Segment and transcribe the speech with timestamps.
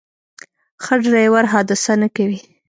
[0.83, 2.39] ښه ډرایور حادثه نه کوي.